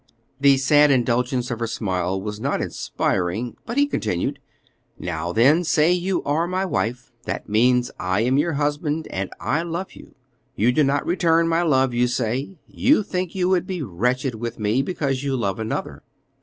[0.39, 4.39] The sad indulgence of her smile was not inspiriting, but he continued,
[4.97, 9.61] "Now, then, say you are my wife; that means I am your husband, and I
[9.61, 10.15] love you.
[10.55, 14.57] You do not return my love, you say; you think you would be wretched with
[14.57, 16.01] me because you love another.